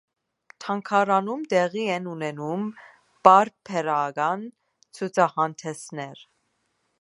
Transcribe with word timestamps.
Թանգարանում 0.63 1.43
տեղի 1.51 1.83
են 1.95 2.07
ունենում 2.13 2.63
պարբերական 3.29 4.47
ցուցահանդեսներ։ 4.99 6.27